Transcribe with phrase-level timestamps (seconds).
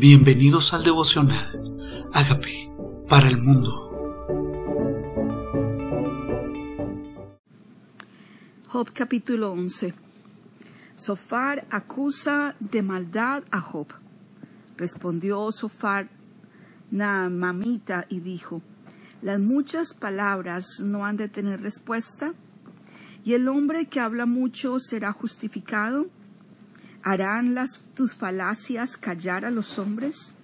[0.00, 2.08] Bienvenidos al devocional.
[2.14, 2.72] Hágame
[3.06, 3.68] para el mundo.
[8.66, 9.92] Job capítulo 11.
[10.96, 13.88] Sofar acusa de maldad a Job.
[14.78, 16.08] Respondió Sofar
[16.90, 18.62] Naamamita y dijo,
[19.20, 22.32] las muchas palabras no han de tener respuesta,
[23.22, 26.06] y el hombre que habla mucho será justificado.
[27.02, 30.34] ¿Harán las, tus falacias callar a los hombres?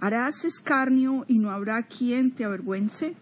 [0.00, 3.14] ¿Harás escarnio y no habrá quien te avergüence?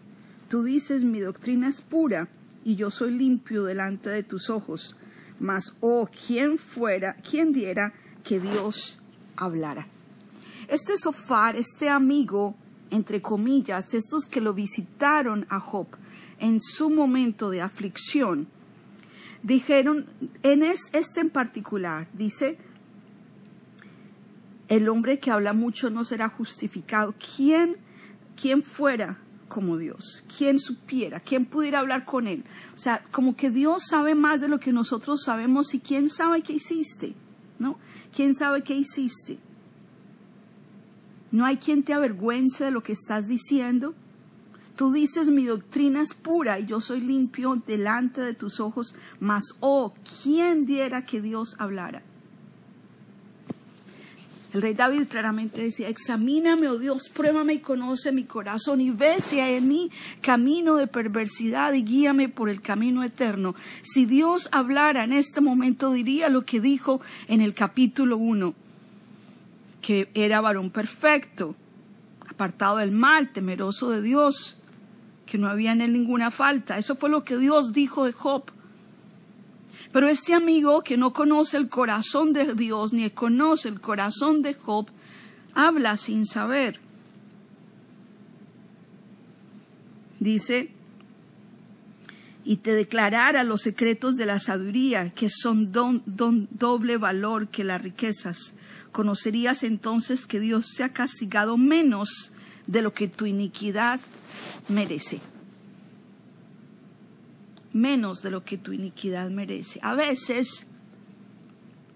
[0.47, 2.29] Tú dices, mi doctrina es pura
[2.63, 4.95] y yo soy limpio delante de tus ojos.
[5.39, 8.99] Mas, oh, quién fuera, quién diera que Dios
[9.35, 9.87] hablara.
[10.67, 12.55] Este Sofar, este amigo,
[12.89, 15.87] entre comillas, estos que lo visitaron a Job
[16.39, 18.47] en su momento de aflicción,
[19.43, 20.05] dijeron,
[20.43, 22.57] en este en particular, dice,
[24.67, 27.15] el hombre que habla mucho no será justificado.
[27.35, 27.77] ¿Quién,
[28.39, 30.23] quién fuera como Dios?
[30.37, 31.19] ¿Quién supiera?
[31.19, 32.43] ¿Quién pudiera hablar con él?
[32.75, 36.41] O sea, como que Dios sabe más de lo que nosotros sabemos y quién sabe
[36.41, 37.15] qué hiciste,
[37.59, 37.79] ¿no?
[38.13, 39.39] ¿Quién sabe qué hiciste?
[41.31, 43.93] No hay quien te avergüence de lo que estás diciendo.
[44.75, 49.55] Tú dices, mi doctrina es pura y yo soy limpio delante de tus ojos, mas,
[49.59, 52.03] oh, ¿quién diera que Dios hablara?
[54.57, 59.21] El rey David claramente decía, examíname, oh Dios, pruébame y conoce mi corazón y ve
[59.21, 63.53] si hay en mí camino de perversidad y guíame por el camino eterno.
[63.83, 68.55] Si Dios hablara en este momento diría lo que dijo en el capítulo 1,
[69.79, 71.55] que era varón perfecto,
[72.27, 74.59] apartado del mal, temeroso de Dios,
[75.27, 76.79] que no había en él ninguna falta.
[76.79, 78.45] Eso fue lo que Dios dijo de Job.
[79.91, 84.53] Pero este amigo que no conoce el corazón de Dios ni conoce el corazón de
[84.53, 84.87] Job,
[85.53, 86.79] habla sin saber.
[90.19, 90.71] Dice,
[92.43, 97.81] y te declarara los secretos de la sabiduría, que son don, doble valor que las
[97.81, 98.53] riquezas.
[98.91, 102.31] Conocerías entonces que Dios se ha castigado menos
[102.65, 103.99] de lo que tu iniquidad
[104.67, 105.21] merece
[107.73, 109.79] menos de lo que tu iniquidad merece.
[109.83, 110.67] A veces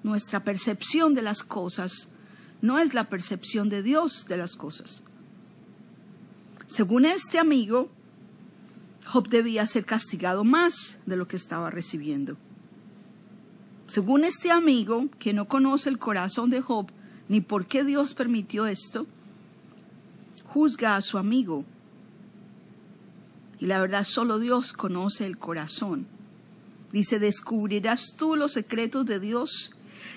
[0.04, 2.10] nuestra percepción de las cosas
[2.62, 5.04] no es la percepción de Dios de las cosas.
[6.68, 7.90] Según este amigo,
[9.06, 12.38] Job debía ser castigado más de lo que estaba recibiendo.
[13.88, 16.92] Según este amigo, que no conoce el corazón de Job
[17.28, 19.06] ni por qué Dios permitió esto,
[20.46, 21.66] juzga a su amigo
[23.62, 26.08] y la verdad, solo Dios conoce el corazón.
[26.92, 29.72] Dice, descubrirás tú los secretos de Dios.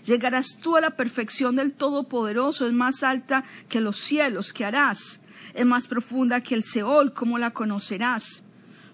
[0.07, 2.67] Llegarás tú a la perfección del Todopoderoso.
[2.67, 4.55] Es más alta que los cielos.
[4.55, 5.21] ¿Qué harás?
[5.53, 7.13] Es más profunda que el Seol.
[7.13, 8.45] ¿Cómo la conocerás?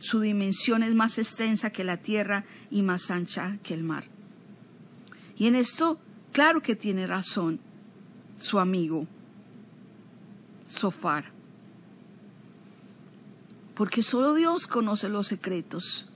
[0.01, 4.07] Su dimensión es más extensa que la tierra y más ancha que el mar.
[5.37, 6.01] Y en esto,
[6.33, 7.61] claro que tiene razón
[8.37, 9.07] su amigo,
[10.67, 11.40] Sofar
[13.81, 16.07] porque solo Dios conoce los secretos.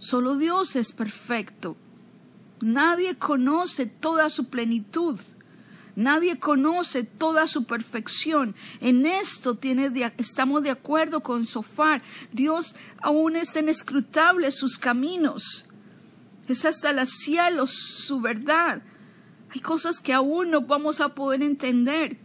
[0.00, 1.76] Solo Dios es perfecto.
[2.60, 5.20] Nadie conoce toda su plenitud.
[5.94, 8.56] Nadie conoce toda su perfección.
[8.80, 12.02] En esto tiene, estamos de acuerdo con Sofar.
[12.32, 15.66] Dios aún es inescrutable sus caminos.
[16.48, 18.82] Es hasta los cielos su verdad.
[19.50, 22.18] Hay cosas que aún no vamos a poder entender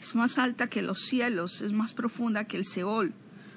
[0.00, 3.12] es más alta que los cielos, es más profunda que el Seol.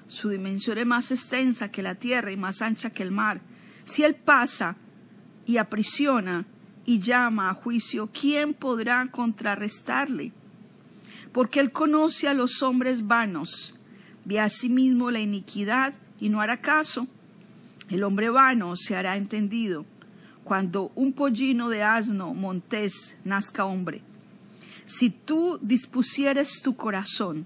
[0.10, 3.40] Su dimensión es más extensa que la tierra y más ancha que el mar.
[3.86, 4.76] Si Él pasa
[5.46, 6.46] y aprisiona
[6.86, 10.34] y llama a juicio, ¿quién podrá contrarrestarle?
[11.32, 13.76] Porque Él conoce a los hombres vanos,
[14.26, 17.08] ve a sí mismo la iniquidad y no hará caso.
[17.90, 19.86] El hombre vano se hará entendido
[20.44, 24.04] cuando un pollino de asno montés nazca hombre
[24.86, 27.46] si tú dispusieres tu corazón,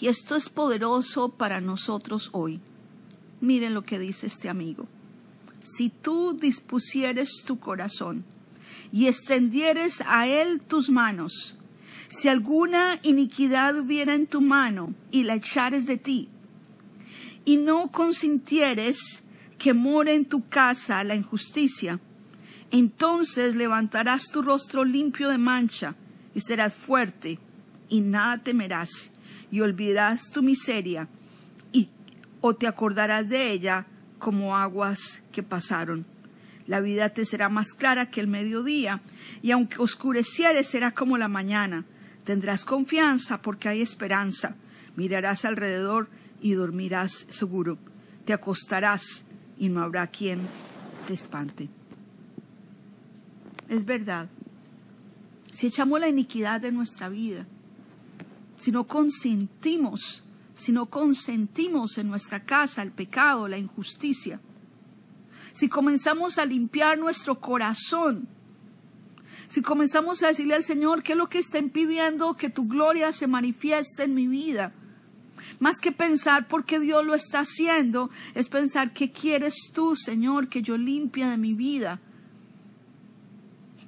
[0.00, 2.60] y esto es poderoso para nosotros hoy,
[3.40, 4.86] miren lo que dice este amigo,
[5.62, 8.24] si tú dispusieres tu corazón
[8.92, 11.56] y extendieres a él tus manos,
[12.08, 16.28] si alguna iniquidad hubiera en tu mano y la echares de ti,
[17.44, 19.24] y no consintieres
[19.58, 22.00] que more en tu casa la injusticia,
[22.72, 25.94] entonces levantarás tu rostro limpio de mancha
[26.34, 27.38] y serás fuerte
[27.88, 29.10] y nada temerás
[29.50, 31.06] y olvidarás tu miseria
[31.70, 31.90] y
[32.40, 33.86] o te acordarás de ella
[34.18, 36.06] como aguas que pasaron.
[36.66, 39.02] La vida te será más clara que el mediodía,
[39.42, 41.84] y aunque oscureciere será como la mañana.
[42.24, 44.54] Tendrás confianza porque hay esperanza.
[44.94, 46.08] Mirarás alrededor
[46.40, 47.78] y dormirás seguro.
[48.24, 49.24] Te acostarás
[49.58, 50.40] y no habrá quien
[51.08, 51.68] te espante.
[53.68, 54.28] Es verdad.
[55.52, 57.46] Si echamos la iniquidad de nuestra vida,
[58.58, 60.24] si no consentimos,
[60.54, 64.40] si no consentimos en nuestra casa el pecado, la injusticia,
[65.52, 68.28] si comenzamos a limpiar nuestro corazón,
[69.48, 73.12] si comenzamos a decirle al Señor qué es lo que está impidiendo que tu gloria
[73.12, 74.72] se manifieste en mi vida,
[75.58, 80.48] más que pensar por qué Dios lo está haciendo, es pensar qué quieres tú, Señor,
[80.48, 82.00] que yo limpie de mi vida.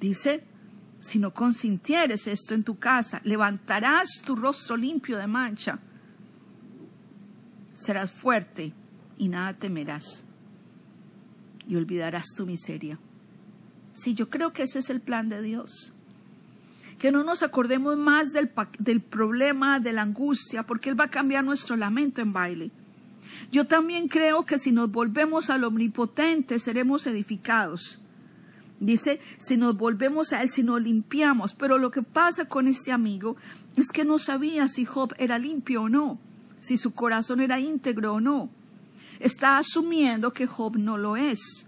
[0.05, 0.45] Dice,
[1.01, 5.79] si no consintieres esto en tu casa, levantarás tu rostro limpio de mancha,
[7.75, 8.75] serás fuerte
[9.17, 10.23] y nada temerás
[11.67, 12.99] y olvidarás tu miseria.
[13.95, 15.95] Sí, yo creo que ese es el plan de Dios.
[16.99, 21.11] Que no nos acordemos más del, del problema, de la angustia, porque Él va a
[21.11, 22.71] cambiar nuestro lamento en baile.
[23.51, 28.04] Yo también creo que si nos volvemos al omnipotente seremos edificados.
[28.85, 31.55] Dice, si nos volvemos a Él, si nos limpiamos.
[31.55, 33.37] Pero lo que pasa con este amigo
[33.77, 36.19] es que no sabía si Job era limpio o no,
[36.61, 38.51] si su corazón era íntegro o no
[39.21, 41.67] está asumiendo que Job no lo es,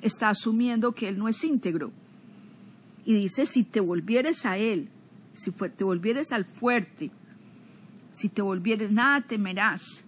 [0.00, 1.92] está asumiendo que él no es íntegro.
[3.04, 4.88] Y dice, si te volvieres a él,
[5.34, 7.10] si te volvieres al fuerte,
[8.12, 10.04] si te volvieres, nada temerás.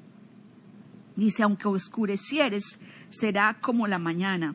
[1.17, 2.81] Dice, aunque oscurecieres,
[3.11, 4.55] será como la mañana.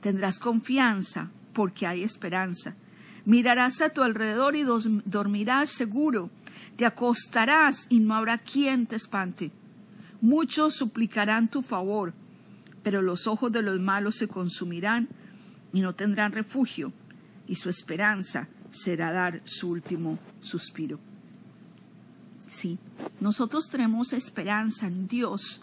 [0.00, 2.74] Tendrás confianza, porque hay esperanza.
[3.24, 4.62] Mirarás a tu alrededor y
[5.06, 6.30] dormirás seguro.
[6.76, 9.50] Te acostarás y no habrá quien te espante.
[10.20, 12.12] Muchos suplicarán tu favor,
[12.82, 15.08] pero los ojos de los malos se consumirán
[15.72, 16.92] y no tendrán refugio,
[17.48, 21.00] y su esperanza será dar su último suspiro.
[22.48, 22.78] Sí,
[23.18, 25.62] nosotros tenemos esperanza en Dios,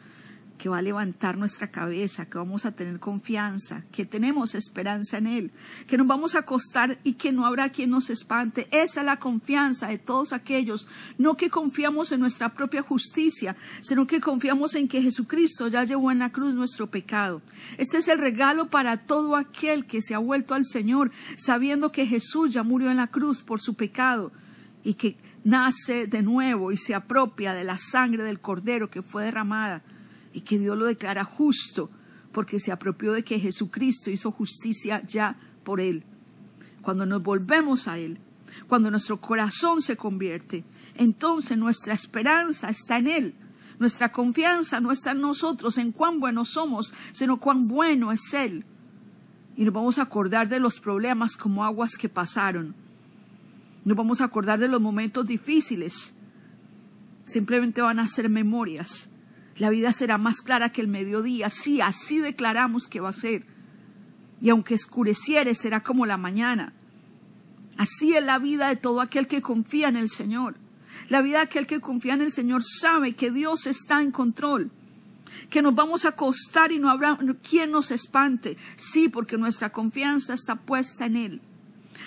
[0.57, 5.27] que va a levantar nuestra cabeza, que vamos a tener confianza, que tenemos esperanza en
[5.27, 5.51] Él,
[5.87, 8.67] que nos vamos a acostar y que no habrá quien nos espante.
[8.71, 14.07] Esa es la confianza de todos aquellos, no que confiamos en nuestra propia justicia, sino
[14.07, 17.41] que confiamos en que Jesucristo ya llevó en la cruz nuestro pecado.
[17.77, 22.05] Este es el regalo para todo aquel que se ha vuelto al Señor, sabiendo que
[22.05, 24.31] Jesús ya murió en la cruz por su pecado
[24.83, 29.25] y que nace de nuevo y se apropia de la sangre del Cordero que fue
[29.25, 29.83] derramada
[30.33, 31.89] y que Dios lo declara justo
[32.33, 36.03] porque se apropió de que Jesucristo hizo justicia ya por él.
[36.81, 38.17] Cuando nos volvemos a él,
[38.67, 40.65] cuando nuestro corazón se convierte,
[40.95, 43.35] entonces nuestra esperanza está en él.
[43.79, 48.65] Nuestra confianza no está en nosotros, en cuán buenos somos, sino cuán bueno es Él.
[49.57, 52.75] Y nos vamos a acordar de los problemas como aguas que pasaron.
[53.83, 56.13] Nos vamos a acordar de los momentos difíciles.
[57.25, 59.09] Simplemente van a ser memorias
[59.57, 61.49] la vida será más clara que el mediodía.
[61.49, 63.45] Sí, así declaramos que va a ser.
[64.41, 66.73] Y aunque escureciere, será como la mañana.
[67.77, 70.55] Así es la vida de todo aquel que confía en el Señor.
[71.09, 74.71] La vida de aquel que confía en el Señor sabe que Dios está en control,
[75.49, 77.17] que nos vamos a acostar y no habrá
[77.47, 78.57] quien nos espante.
[78.75, 81.41] Sí, porque nuestra confianza está puesta en Él.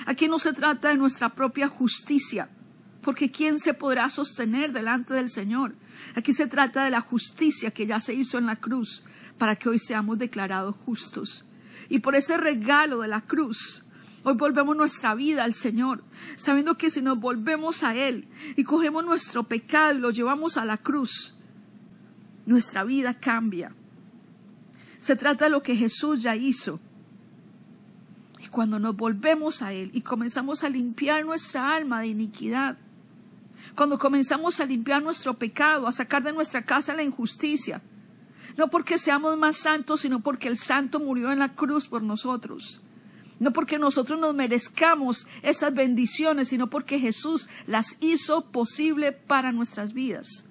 [0.07, 2.49] Aquí no se trata de nuestra propia justicia,
[3.07, 5.77] porque ¿quién se podrá sostener delante del Señor?
[6.17, 9.05] Aquí se trata de la justicia que ya se hizo en la cruz
[9.39, 11.45] para que hoy seamos declarados justos.
[11.89, 13.85] Y por ese regalo de la cruz,
[14.25, 16.03] hoy volvemos nuestra vida al Señor,
[16.35, 20.65] sabiendo que si nos volvemos a Él y cogemos nuestro pecado y lo llevamos a
[20.65, 21.39] la cruz,
[22.45, 23.73] nuestra vida cambia.
[24.99, 26.81] Se trata de lo que Jesús ya hizo.
[28.41, 32.79] Y cuando nos volvemos a Él y comenzamos a limpiar nuestra alma de iniquidad,
[33.75, 37.83] cuando comenzamos a limpiar nuestro pecado, a sacar de nuestra casa la injusticia.
[38.57, 42.81] No porque seamos más santos, sino porque el santo murió en la cruz por nosotros.
[43.39, 49.93] No porque nosotros nos merezcamos esas bendiciones, sino porque Jesús las hizo posible para nuestras
[49.93, 50.46] vidas.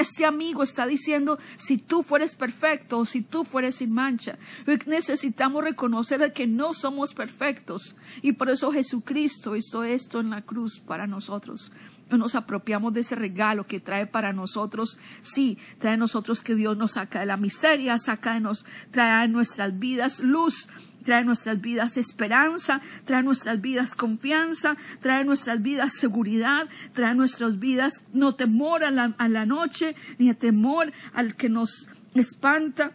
[0.00, 4.38] Este amigo está diciendo, si tú fueres perfecto o si tú fueres sin mancha,
[4.86, 7.96] necesitamos reconocer que no somos perfectos.
[8.22, 11.70] Y por eso Jesucristo hizo esto en la cruz para nosotros
[12.18, 14.98] nos apropiamos de ese regalo que trae para nosotros.
[15.22, 19.10] Sí, trae a nosotros que Dios nos saca de la miseria, saca de nos, trae
[19.10, 20.68] a nuestras vidas luz,
[21.02, 26.68] trae a nuestras vidas esperanza, trae a nuestras vidas confianza, trae a nuestras vidas seguridad,
[26.92, 31.48] trae a nuestras vidas no temor a la, a la noche, ni temor al que
[31.48, 32.92] nos espanta.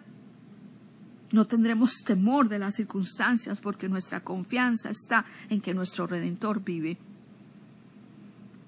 [1.32, 6.98] No tendremos temor de las circunstancias porque nuestra confianza está en que nuestro Redentor vive.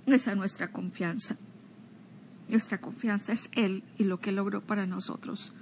[0.06, 1.38] Esa es nuestra confianza.
[2.50, 5.53] Nuestra confianza es Él y lo que logró para nosotros.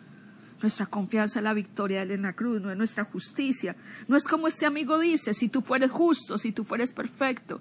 [0.62, 3.75] Nuestra confianza es la victoria de Él en la cruz, no es nuestra justicia.
[4.07, 7.59] No es como este amigo dice, si tú fueres justo, si tú fueres perfecto,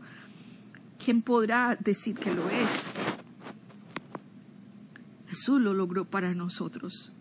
[1.05, 2.87] ¿quién podrá decir que lo es?
[5.27, 7.13] Jesús lo logró para nosotros.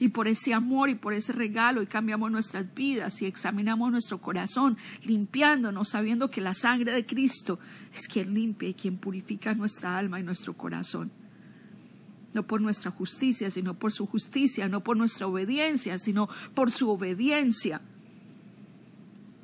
[0.00, 4.18] Y por ese amor y por ese regalo y cambiamos nuestras vidas y examinamos nuestro
[4.18, 7.60] corazón, limpiándonos, sabiendo que la sangre de Cristo
[7.94, 11.12] es quien limpia y quien purifica nuestra alma y nuestro corazón
[12.32, 16.90] no por nuestra justicia, sino por su justicia, no por nuestra obediencia, sino por su
[16.90, 17.80] obediencia,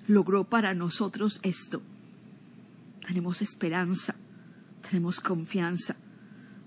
[0.06, 1.82] logró para nosotros esto.
[3.06, 4.14] Tenemos esperanza,
[4.88, 5.96] tenemos confianza,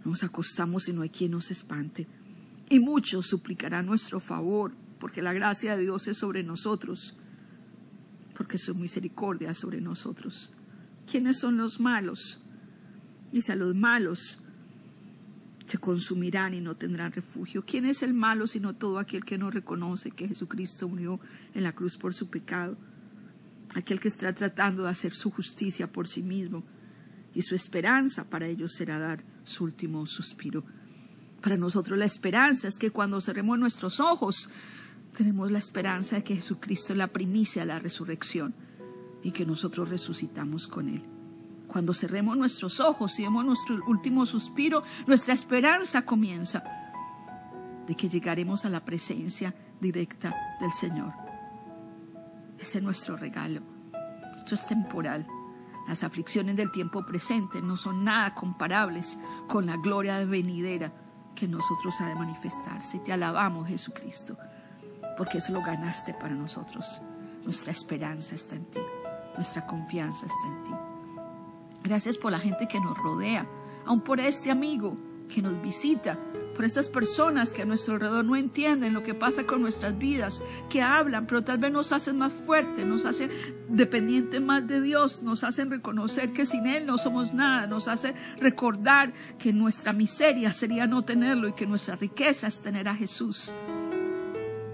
[0.03, 2.07] nos acostamos y no hay quien nos espante.
[2.69, 7.15] Y muchos suplicarán nuestro favor, porque la gracia de Dios es sobre nosotros,
[8.37, 10.51] porque su misericordia es sobre nosotros.
[11.09, 12.41] ¿Quiénes son los malos?
[13.31, 14.39] Dice a los malos,
[15.69, 17.63] se consumirán y no tendrán refugio.
[17.63, 21.19] ¿Quién es el malo sino todo aquel que no reconoce que Jesucristo murió
[21.53, 22.75] en la cruz por su pecado?
[23.75, 26.63] Aquel que está tratando de hacer su justicia por sí mismo
[27.35, 30.63] y su esperanza para ellos será dar su último suspiro.
[31.39, 34.49] Para nosotros la esperanza es que cuando cerremos nuestros ojos
[35.15, 38.55] tenemos la esperanza de que Jesucristo es la primicia de la resurrección
[39.21, 41.18] y que nosotros resucitamos con Él.
[41.71, 46.63] Cuando cerremos nuestros ojos y demos nuestro último suspiro, nuestra esperanza comienza
[47.85, 51.13] de que llegaremos a la presencia directa del Señor.
[52.57, 53.61] Ese es nuestro regalo.
[54.35, 55.27] Esto es temporal.
[55.87, 60.91] Las aflicciones del tiempo presente no son nada comparables con la gloria de venidera
[61.35, 62.99] que nosotros ha de manifestarse.
[62.99, 64.37] Te alabamos, Jesucristo,
[65.17, 67.01] porque eso lo ganaste para nosotros.
[67.43, 68.79] Nuestra esperanza está en ti.
[69.35, 70.88] Nuestra confianza está en ti.
[71.83, 73.47] Gracias por la gente que nos rodea,
[73.85, 76.17] aun por ese amigo que nos visita,
[76.55, 80.43] por esas personas que a nuestro alrededor no entienden lo que pasa con nuestras vidas,
[80.69, 83.31] que hablan, pero tal vez nos hacen más fuertes, nos hacen
[83.69, 88.13] dependientes más de Dios, nos hacen reconocer que sin Él no somos nada, nos hace
[88.41, 93.53] recordar que nuestra miseria sería no tenerlo y que nuestra riqueza es tener a Jesús.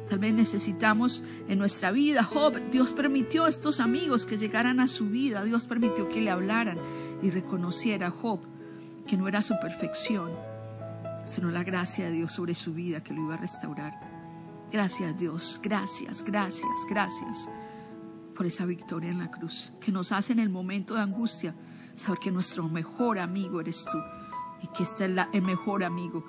[0.10, 2.24] Tal vez necesitamos en nuestra vida.
[2.24, 5.44] Job, Dios permitió a estos amigos que llegaran a su vida.
[5.44, 6.78] Dios permitió que le hablaran
[7.22, 8.40] y reconociera a Job
[9.08, 10.32] que no era su perfección,
[11.26, 14.00] sino la gracia de Dios sobre su vida que lo iba a restaurar.
[14.72, 17.48] Gracias Dios, gracias, gracias, gracias
[18.36, 21.56] por esa victoria en la cruz, que nos hace en el momento de angustia
[21.96, 23.98] saber que nuestro mejor amigo eres tú
[24.62, 26.26] y que este es el mejor amigo,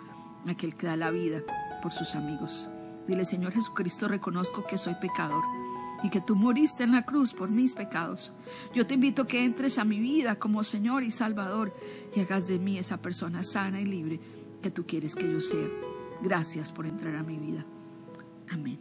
[0.46, 1.40] aquel que da la vida
[1.82, 2.68] por sus amigos.
[3.06, 5.42] Dile, Señor Jesucristo, reconozco que soy pecador
[6.02, 8.34] y que tú moriste en la cruz por mis pecados.
[8.74, 11.74] Yo te invito a que entres a mi vida como Señor y Salvador
[12.14, 14.20] y hagas de mí esa persona sana y libre
[14.62, 15.68] que tú quieres que yo sea.
[16.22, 17.64] Gracias por entrar a mi vida.
[18.48, 18.80] Amén.